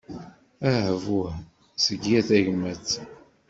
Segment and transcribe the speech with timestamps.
[0.73, 1.31] Ahbuh
[1.83, 2.87] seg yir tagmat.